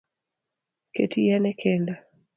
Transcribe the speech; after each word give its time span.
Ket 0.95 1.13
yien 1.23 1.45
ekendo 1.51 1.93